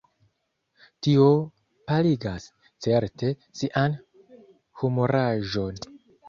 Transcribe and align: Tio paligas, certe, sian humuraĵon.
Tio 1.07 1.27
paligas, 1.91 2.47
certe, 2.87 3.29
sian 3.61 3.95
humuraĵon. 4.83 5.81